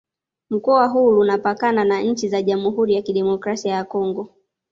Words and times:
Mkoa 0.49 0.87
huu 0.87 1.11
Lunapakana 1.11 1.83
na 1.83 2.01
nchi 2.01 2.29
za 2.29 2.41
Jamhuri 2.41 2.93
ya 2.93 3.01
Kidemokrasi 3.01 3.67
ya 3.67 3.83
Kongo 3.83 4.29